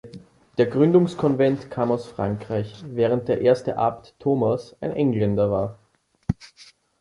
[0.57, 5.77] Der Gründungskonvent kam aus Frankreich, während der erste Abt, Thomas, ein Engländer war.